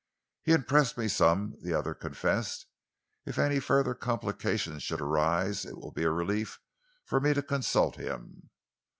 [0.41, 2.65] "He impressed me some," the other confessed.
[3.23, 6.59] "If any further complications should arise, it will be a relief
[7.05, 8.49] for me to consult him."